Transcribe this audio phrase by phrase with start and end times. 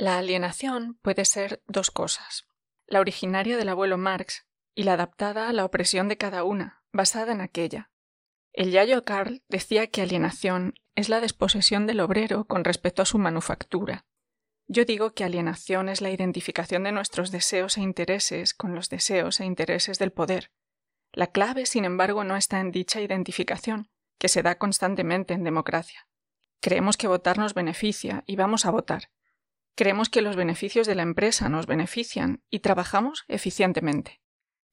[0.00, 2.46] La alienación puede ser dos cosas.
[2.86, 7.32] La originaria del abuelo Marx y la adaptada a la opresión de cada una, basada
[7.32, 7.90] en aquella.
[8.54, 13.18] El Yayo Carl decía que alienación es la desposesión del obrero con respecto a su
[13.18, 14.06] manufactura.
[14.68, 19.38] Yo digo que alienación es la identificación de nuestros deseos e intereses con los deseos
[19.40, 20.50] e intereses del poder.
[21.12, 26.08] La clave, sin embargo, no está en dicha identificación, que se da constantemente en democracia.
[26.62, 29.10] Creemos que votar nos beneficia y vamos a votar.
[29.80, 34.20] Creemos que los beneficios de la empresa nos benefician y trabajamos eficientemente.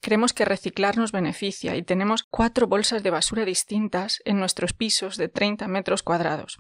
[0.02, 5.16] Creemos que reciclar nos beneficia y tenemos cuatro bolsas de basura distintas en nuestros pisos
[5.16, 6.58] de 30 metros cuadrados.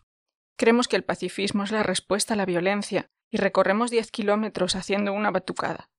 [0.56, 5.12] Creemos que el pacifismo es la respuesta a la violencia y recorremos 10 kilómetros haciendo
[5.12, 5.90] una batucada.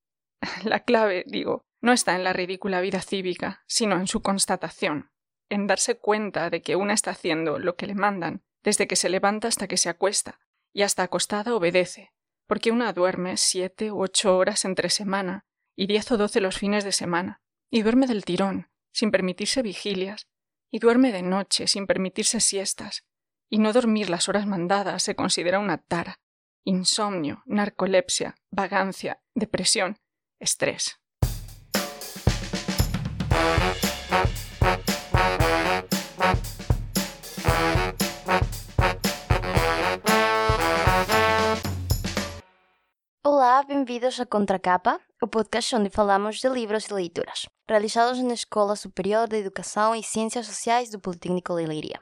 [0.64, 5.10] La clave, digo, no está en la ridícula vida cívica, sino en su constatación,
[5.50, 9.10] en darse cuenta de que una está haciendo lo que le mandan, desde que se
[9.10, 10.40] levanta hasta que se acuesta,
[10.72, 12.10] y hasta acostada obedece,
[12.48, 15.44] porque una duerme siete u ocho horas entre semana
[15.76, 20.26] y diez o doce los fines de semana, y duerme del tirón, sin permitirse vigilias,
[20.72, 23.04] y duerme de noche, sin permitirse siestas,
[23.48, 26.18] y no dormir las horas mandadas se considera una tara,
[26.64, 30.00] insomnio, narcolepsia, vagancia, depresión,
[30.40, 30.98] estrés.
[43.98, 48.76] Olá, bem-vindos a Contracapa, o podcast onde falamos de livros e leituras, realizados na Escola
[48.76, 52.00] Superior de Educação e Ciências Sociais do Politécnico de Leiria.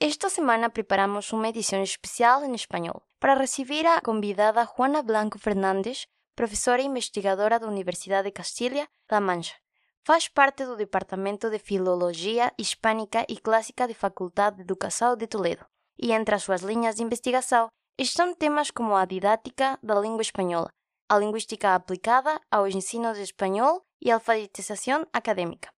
[0.00, 6.06] Esta semana preparamos uma edição especial em espanhol para receber a convidada Juana Blanco Fernández,
[6.34, 9.54] professora e investigadora da Universidade de Castilha-La Mancha.
[10.02, 15.66] Faz parte do Departamento de Filologia Hispânica e Clássica da Faculdade de Educação de Toledo,
[15.98, 20.70] e entre as suas linhas de investigação estão temas como a didática da língua espanhola,
[21.08, 25.72] a linguística aplicada ao ensino de espanhol e a alfabetização acadêmica.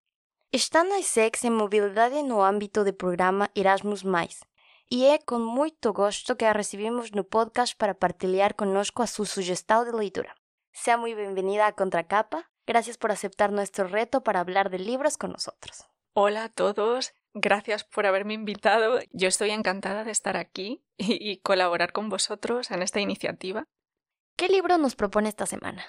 [0.51, 4.03] Está na ISEX em mobilidade no âmbito do programa Erasmus+,
[4.91, 9.25] e é com muito gosto que a recebemos no podcast para partilhar conosco a sua
[9.25, 10.33] sugestão de leitura.
[10.71, 12.45] Seja muito bem-vinda a Contracapa.
[12.67, 15.85] Gracias por aceptar nuestro reto para hablar de libros con nosotros.
[16.13, 18.99] Hola a todos, Gracias por haberme invitado.
[19.11, 23.67] Yo estoy encantada de estar aquí y, colaborar con vosotros en esta iniciativa.
[24.37, 25.85] ¿Qué libro nos propone esta semana?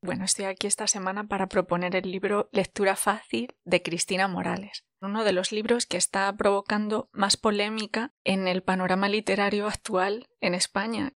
[0.00, 5.24] Bueno, estoy aquí esta semana para proponer el libro Lectura Fácil de Cristina Morales, uno
[5.24, 11.12] de los libros que está provocando más polémica en el panorama literario actual en España.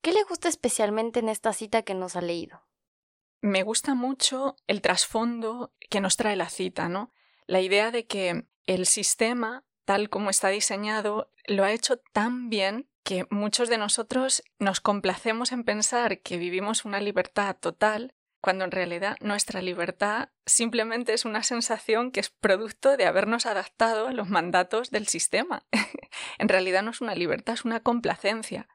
[0.00, 2.62] ¿Qué le gusta especialmente en esta cita que nos ha leído?
[3.42, 7.12] Me gusta mucho el trasfondo que nos trae la cita, ¿no?
[7.46, 12.88] La idea de que el sistema, tal como está diseñado, lo ha hecho tan bien
[13.06, 18.72] que muchos de nosotros nos complacemos en pensar que vivimos una libertad total, cuando en
[18.72, 24.28] realidad nuestra libertad simplemente es una sensación que es producto de habernos adaptado a los
[24.28, 25.64] mandatos del sistema.
[26.38, 28.68] en realidad no es una libertad, es una complacencia.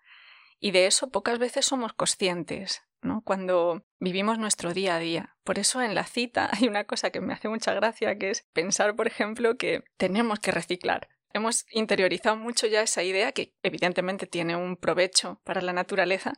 [0.61, 2.83] Y de eso pocas veces somos conscientes
[3.25, 5.35] cuando vivimos nuestro día a día.
[5.43, 8.47] Por eso en la cita hay una cosa que me hace mucha gracia, que es
[8.53, 11.09] pensar, por ejemplo, que tenemos que reciclar.
[11.33, 16.33] Hemos interiorizado mucho ya esa idea, que evidentemente tiene un provecho para la naturaleza,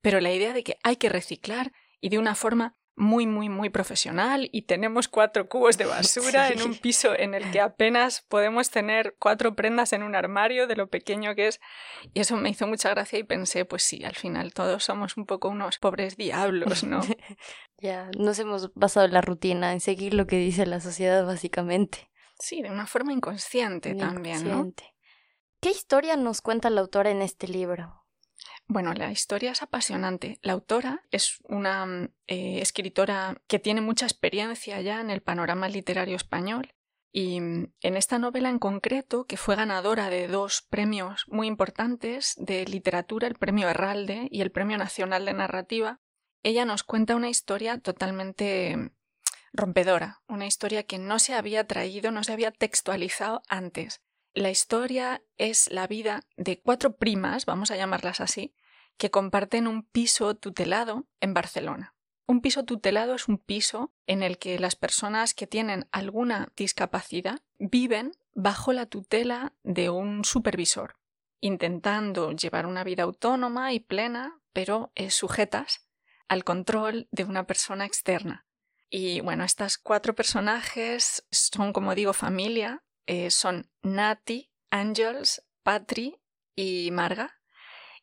[0.00, 3.70] pero la idea de que hay que reciclar y de una forma muy, muy, muy
[3.70, 8.70] profesional y tenemos cuatro cubos de basura en un piso en el que apenas podemos
[8.70, 11.60] tener cuatro prendas en un armario de lo pequeño que es.
[12.12, 15.26] Y eso me hizo mucha gracia y pensé, pues sí, al final todos somos un
[15.26, 17.00] poco unos pobres diablos, ¿no?
[17.78, 22.10] ya, nos hemos basado en la rutina, en seguir lo que dice la sociedad básicamente.
[22.38, 24.72] Sí, de una forma inconsciente también, ¿no?
[25.60, 28.04] ¿Qué historia nos cuenta la autora en este libro?
[28.66, 30.38] Bueno, la historia es apasionante.
[30.42, 35.68] La autora es una mm, eh, escritora que tiene mucha experiencia ya en el panorama
[35.68, 36.74] literario español
[37.10, 42.34] y mm, en esta novela en concreto, que fue ganadora de dos premios muy importantes
[42.36, 46.00] de literatura, el Premio Herralde y el Premio Nacional de Narrativa,
[46.42, 48.90] ella nos cuenta una historia totalmente mm,
[49.52, 54.00] rompedora, una historia que no se había traído, no se había textualizado antes.
[54.34, 58.54] La historia es la vida de cuatro primas, vamos a llamarlas así,
[58.96, 61.94] que comparten un piso tutelado en Barcelona.
[62.26, 67.40] Un piso tutelado es un piso en el que las personas que tienen alguna discapacidad
[67.58, 70.96] viven bajo la tutela de un supervisor,
[71.40, 75.88] intentando llevar una vida autónoma y plena, pero sujetas
[76.28, 78.47] al control de una persona externa.
[78.90, 86.20] Y bueno, estas cuatro personajes son, como digo, familia, eh, son Nati, Angels, Patri
[86.54, 87.38] y Marga.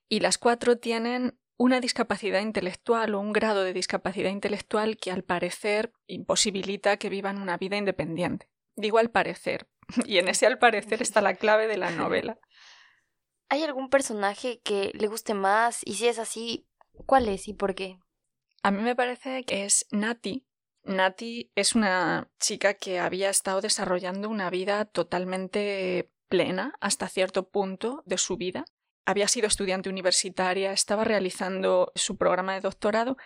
[0.07, 5.23] Y las cuatro tienen una discapacidad intelectual o un grado de discapacidad intelectual que al
[5.23, 8.49] parecer imposibilita que vivan una vida independiente.
[8.75, 9.69] Digo al parecer,
[10.05, 12.39] y en ese al parecer está la clave de la novela.
[13.49, 15.81] ¿Hay algún personaje que le guste más?
[15.85, 16.67] Y si es así,
[17.05, 17.99] ¿cuál es y por qué?
[18.63, 20.47] A mí me parece que es Nati.
[20.85, 28.03] Nati es una chica que había estado desarrollando una vida totalmente plena hasta cierto punto
[28.05, 28.65] de su vida.
[29.05, 33.17] Había sido estudiante universitaria, estaba realizando su programa de doctorado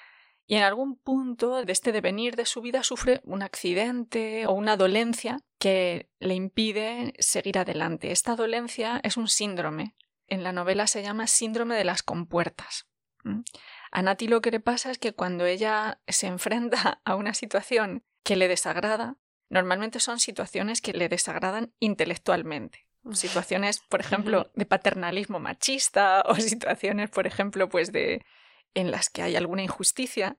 [0.45, 4.77] y en algún punto de este devenir de su vida sufre un accidente o una
[4.77, 8.11] dolencia que le impide seguir adelante.
[8.11, 9.95] Esta dolencia es un síndrome.
[10.27, 12.87] En la novela se llama síndrome de las compuertas.
[13.91, 18.03] A Nati lo que le pasa es que cuando ella se enfrenta a una situación
[18.23, 19.17] que le desagrada,
[19.49, 22.87] normalmente son situaciones que le desagradan intelectualmente.
[23.13, 28.23] Situaciones, por ejemplo, de paternalismo machista o situaciones, por ejemplo, pues de
[28.75, 30.37] en las que hay alguna injusticia,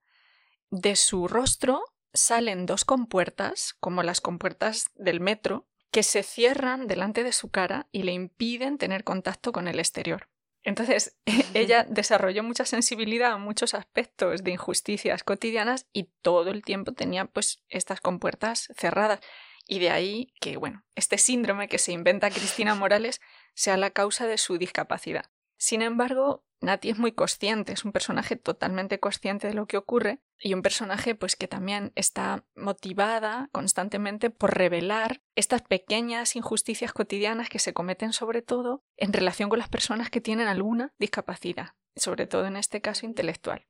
[0.70, 1.82] de su rostro
[2.12, 7.88] salen dos compuertas, como las compuertas del metro, que se cierran delante de su cara
[7.90, 10.28] y le impiden tener contacto con el exterior.
[10.62, 11.18] Entonces,
[11.54, 17.24] ella desarrolló mucha sensibilidad a muchos aspectos de injusticias cotidianas y todo el tiempo tenía
[17.24, 19.20] pues estas compuertas cerradas.
[19.66, 23.20] Y de ahí que, bueno, este síndrome que se inventa Cristina Morales
[23.54, 25.26] sea la causa de su discapacidad.
[25.60, 30.22] Sin embargo, Nati es muy consciente, es un personaje totalmente consciente de lo que ocurre
[30.38, 37.50] y un personaje pues que también está motivada constantemente por revelar estas pequeñas injusticias cotidianas
[37.50, 42.26] que se cometen sobre todo en relación con las personas que tienen alguna discapacidad, sobre
[42.26, 43.66] todo en este caso intelectual.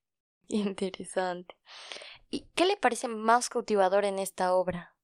[0.47, 1.57] Interesante.
[2.31, 4.95] ¿Y qué le parece más cautivador en esta obra?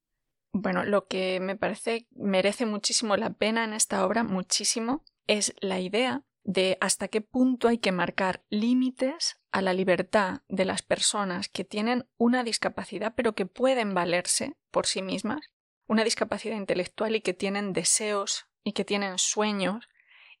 [0.53, 5.81] Bueno, lo que me parece merece muchísimo la pena en esta obra, muchísimo, es la
[5.81, 11.49] idea de hasta qué punto hay que marcar límites a la libertad de las personas
[11.49, 15.41] que tienen una discapacidad pero que pueden valerse por sí mismas,
[15.87, 19.89] una discapacidad intelectual y que tienen deseos y que tienen sueños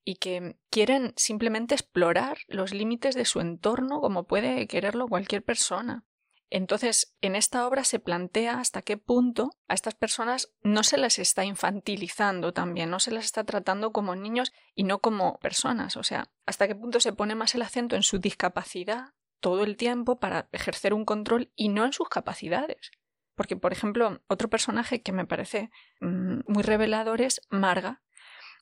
[0.05, 6.05] y que quieren simplemente explorar los límites de su entorno como puede quererlo cualquier persona.
[6.49, 11.19] Entonces, en esta obra se plantea hasta qué punto a estas personas no se les
[11.19, 15.97] está infantilizando también, no se les está tratando como niños y no como personas.
[15.97, 19.75] O sea, hasta qué punto se pone más el acento en su discapacidad todo el
[19.75, 22.91] tiempo para ejercer un control y no en sus capacidades.
[23.35, 25.69] Porque, por ejemplo, otro personaje que me parece
[25.99, 28.01] mm, muy revelador es Marga.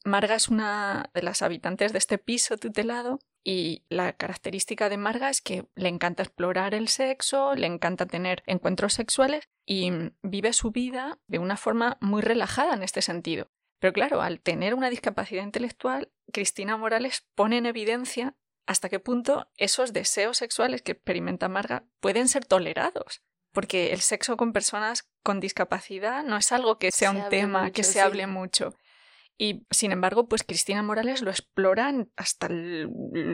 [0.04, 5.30] Marga es una de las habitantes de este piso tutelado y la característica de Marga
[5.30, 9.92] es que le encanta explorar el sexo, le encanta tener encuentros sexuales y
[10.24, 13.52] vive su vida de una forma muy relajada en este sentido.
[13.80, 19.48] Pero claro, al tener una discapacidad intelectual, Cristina Morales pone en evidencia hasta qué punto
[19.58, 23.22] esos deseos sexuales que experimenta Marga pueden ser tolerados.
[23.52, 27.84] Porque el sexo con personas con discapacidad no es algo que sea un tema que
[27.84, 28.74] se hable mucho.
[29.38, 32.88] Y sin embargo, pues Cristina Morales lo explora hasta el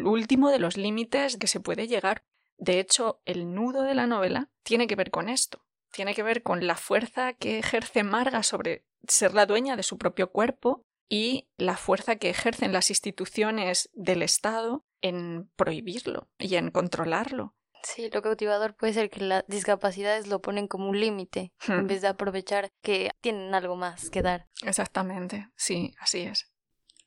[0.06, 2.24] último de los límites que se puede llegar.
[2.58, 5.66] De hecho, el nudo de la novela tiene que ver con esto.
[5.92, 9.98] Tiene que ver con la fuerza que ejerce Marga sobre ser la dueña de su
[9.98, 16.72] propio cuerpo y la fuerza que ejercen las instituciones del Estado en prohibirlo y en
[16.72, 17.56] controlarlo.
[17.84, 21.88] Sí, lo cautivador puede ser que las discapacidades lo ponen como un límite, en hmm.
[21.88, 24.48] vez de aprovechar que tienen algo más que dar.
[24.64, 26.52] Exactamente, sí, así es.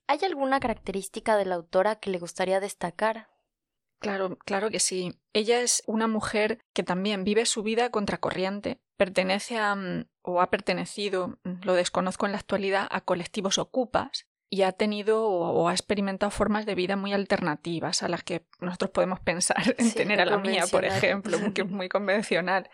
[0.06, 3.28] ¿Hay alguna característica de la autora que le gustaría destacar?
[3.98, 5.18] Claro, claro que sí.
[5.32, 10.50] Ella es una mujer que también vive su vida contracorriente, pertenece a mm, o ha
[10.50, 15.72] pertenecido, mm, lo desconozco en la actualidad, a colectivos ocupas y ha tenido o, ha
[15.72, 20.26] experimentado formas de vida muy alternativas a las que nosotros podemos pensar en tener a
[20.26, 22.70] la mía, por ejemplo, que es muy convencional.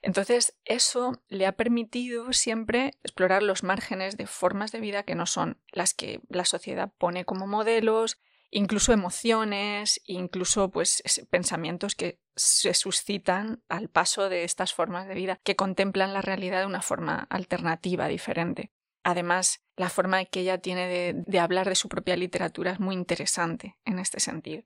[0.00, 5.26] Entonces, eso le ha permitido siempre explorar los márgenes de formas de vida que no
[5.26, 12.74] son las que la sociedad pone como modelos, incluso emociones, incluso pues pensamientos que se
[12.74, 17.26] suscitan al paso de estas formas de vida que contemplan la realidad de una forma
[17.28, 18.70] alternativa, diferente.
[19.04, 23.76] Además, la forma que ella tiene de, hablar de su propia literatura es muy interesante
[23.84, 24.64] en este sentido.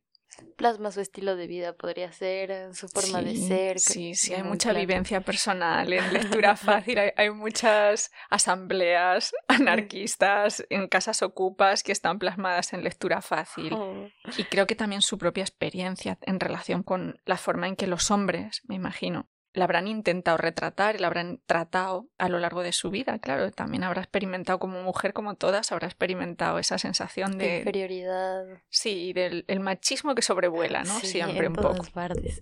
[0.56, 3.80] Plasma su estilo de vida, podría ser, su forma de ser.
[3.80, 6.98] Sí, sí, hay mucha vivencia personal en lectura fácil.
[7.16, 13.72] Hay, muchas asambleas anarquistas en casas ocupas que están plasmadas en lectura fácil.
[13.72, 14.06] Oh.
[14.36, 18.12] Y creo que también su propia experiencia en relación con la forma en que los
[18.12, 22.72] hombres, me imagino, la habrán intentado retratar y la habrán tratado a lo largo de
[22.72, 23.50] su vida, claro.
[23.50, 27.58] También habrá experimentado como mujer, como todas, habrá experimentado esa sensación de...
[27.58, 28.44] inferioridad.
[28.70, 30.98] Sí, del el machismo que sobrevuela, ¿no?
[31.00, 31.90] Siempre en un todas poco.
[31.92, 32.40] partes.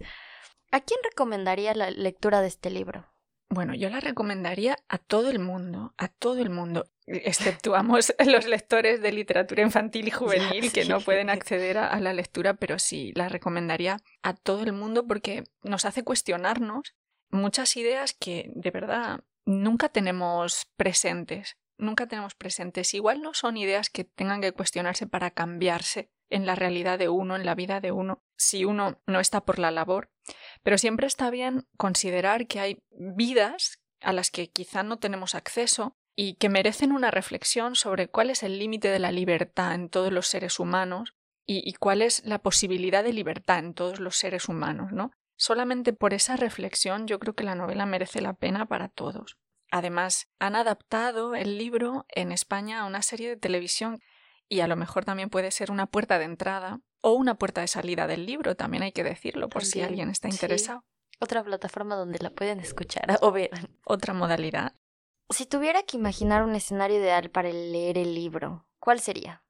[0.72, 3.06] ¿A quién recomendaría la lectura de este libro?
[3.48, 6.86] Bueno, yo la recomendaría a todo el mundo, a todo el mundo.
[7.06, 10.88] Exceptuamos los lectores de literatura infantil y juvenil Ya, que sí.
[10.88, 15.06] no pueden acceder a, a la lectura, pero sí la recomendaría a todo el mundo
[15.06, 16.96] porque nos hace cuestionarnos
[17.30, 21.56] muchas ideas que de verdad nunca tenemos presentes.
[21.78, 22.94] Nunca tenemos presentes.
[22.94, 27.36] Igual no son ideas que tengan que cuestionarse para cambiarse en la realidad de uno,
[27.36, 30.10] en la vida de uno, si uno no está por la labor,
[30.62, 35.96] pero siempre está bien considerar que hay vidas a las que quizá no tenemos acceso
[36.16, 40.12] y que merecen una reflexión sobre cuál es el límite de la libertad en todos
[40.12, 41.14] los seres humanos
[41.46, 45.12] y, y cuál es la posibilidad de libertad en todos los seres humanos, ¿no?
[45.36, 49.38] Solamente por esa reflexión yo creo que la novela merece la pena para todos.
[49.70, 54.00] Además, han adaptado el libro en España a una serie de televisión
[54.48, 57.68] y a lo mejor también puede ser una puerta de entrada o una puerta de
[57.68, 60.36] salida del libro, también hay que decirlo por si alguien está sí.
[60.36, 60.84] interesado.
[61.20, 63.50] Otra plataforma donde la pueden escuchar o ver.
[63.84, 64.74] Otra modalidad.
[65.30, 69.44] Si tuviera que imaginar un escenario ideal para leer el libro, ¿cuál sería?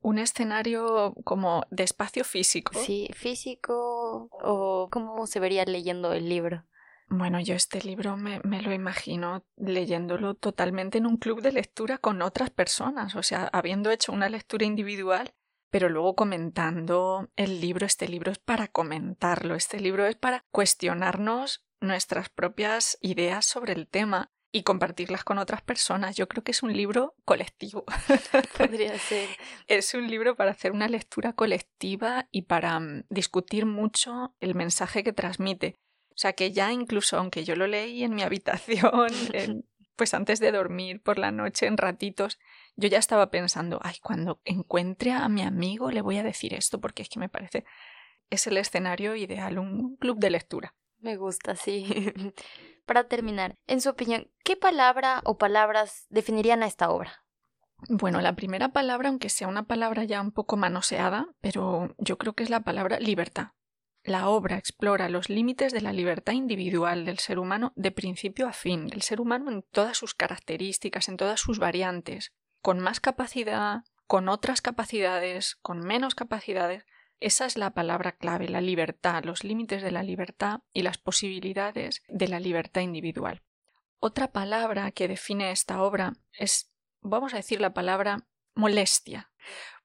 [0.00, 2.72] Un escenario como de espacio físico.
[2.74, 6.64] Sí, físico o cómo se vería leyendo el libro.
[7.10, 11.96] Bueno, yo este libro me, me lo imagino leyéndolo totalmente en un club de lectura
[11.96, 15.32] con otras personas, o sea, habiendo hecho una lectura individual,
[15.70, 17.86] pero luego comentando el libro.
[17.86, 23.88] Este libro es para comentarlo, este libro es para cuestionarnos nuestras propias ideas sobre el
[23.88, 26.16] tema y compartirlas con otras personas.
[26.16, 27.84] Yo creo que es un libro colectivo.
[28.58, 29.28] Podría ser.
[29.66, 35.04] Es un libro para hacer una lectura colectiva y para mm, discutir mucho el mensaje
[35.04, 35.74] que transmite.
[36.10, 39.64] O sea que ya incluso aunque yo lo leí en mi habitación, en-
[39.96, 42.38] pues antes de dormir por la noche en ratitos,
[42.76, 46.80] yo ya estaba pensando, ay, cuando encuentre a mi amigo le voy a decir esto
[46.80, 47.64] porque es que me parece
[48.30, 50.74] es el escenario ideal, un club de lectura.
[51.00, 51.86] Me gusta, sí.
[52.86, 57.24] Para terminar, en su opinión, ¿qué palabra o palabras definirían a esta obra?
[57.88, 62.32] Bueno, la primera palabra, aunque sea una palabra ya un poco manoseada, pero yo creo
[62.32, 63.48] que es la palabra libertad.
[64.02, 68.52] La obra explora los límites de la libertad individual del ser humano de principio a
[68.52, 73.82] fin, del ser humano en todas sus características, en todas sus variantes, con más capacidad,
[74.06, 76.84] con otras capacidades, con menos capacidades.
[77.20, 82.02] Esa es la palabra clave, la libertad, los límites de la libertad y las posibilidades
[82.08, 83.42] de la libertad individual.
[83.98, 86.70] Otra palabra que define esta obra es,
[87.00, 89.32] vamos a decir, la palabra molestia,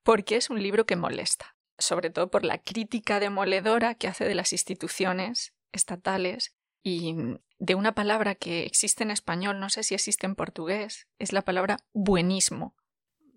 [0.03, 4.35] porque es un libro que molesta, sobre todo por la crítica demoledora que hace de
[4.35, 7.15] las instituciones estatales y
[7.57, 11.41] de una palabra que existe en español, no sé si existe en portugués, es la
[11.41, 12.75] palabra buenismo.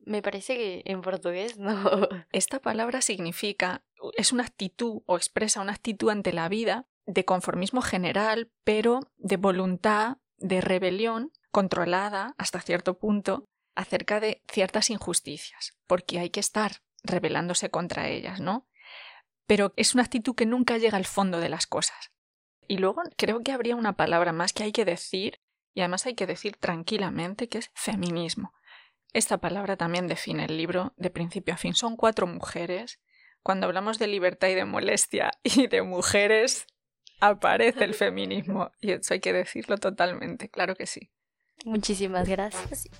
[0.07, 1.75] Me parece que en portugués no.
[2.33, 3.85] Esta palabra significa,
[4.17, 9.37] es una actitud o expresa una actitud ante la vida de conformismo general, pero de
[9.37, 16.83] voluntad, de rebelión controlada hasta cierto punto acerca de ciertas injusticias, porque hay que estar
[17.03, 18.69] rebelándose contra ellas, ¿no?
[19.47, 22.13] Pero es una actitud que nunca llega al fondo de las cosas.
[22.69, 25.41] Y luego creo que habría una palabra más que hay que decir,
[25.75, 28.53] y además hay que decir tranquilamente, que es feminismo.
[29.17, 31.73] Esta palabra también define el libro de principio a fin.
[31.73, 33.01] Son cuatro mujeres.
[33.43, 36.67] Cuando hablamos de libertad y de molestia y de mujeres,
[37.19, 38.73] aparece el feminismo.
[38.79, 41.11] Y eso hay que decirlo totalmente, claro que sí.
[41.65, 42.91] Muchísimas gracias.